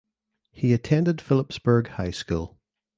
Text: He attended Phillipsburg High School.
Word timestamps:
He 0.51 0.73
attended 0.73 1.21
Phillipsburg 1.21 1.89
High 1.89 2.09
School. 2.09 2.57